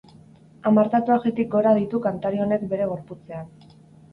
[0.69, 3.55] Hamar tatuajetik gora ditu kantari honek bere gorputzean.